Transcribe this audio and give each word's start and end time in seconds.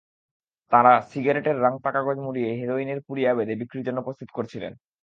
তাঁরা 0.71 0.93
সিগারেটের 1.11 1.57
রাংতা 1.61 1.89
কাগজ 1.95 2.17
মুড়িয়ে 2.17 2.49
হেরোইনের 2.59 2.99
পুরিয়া 3.07 3.31
বেঁধে 3.37 3.55
বিক্রির 3.61 3.85
জন্য 3.87 3.99
প্রস্তুত 4.03 4.29
করছিলেন। 4.33 4.73